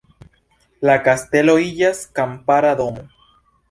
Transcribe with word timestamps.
La 0.89 0.95
kastelo 1.09 1.57
iĝas 1.69 2.03
kampara 2.19 2.77
domo. 2.85 3.11